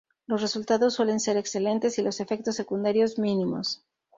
Los 0.25 0.41
resultados 0.41 0.95
suelen 0.95 1.19
ser 1.19 1.37
excelentes 1.37 1.99
y 1.99 2.01
los 2.01 2.21
efectos 2.21 2.55
secundarios 2.55 3.19
mínimos. 3.19 3.85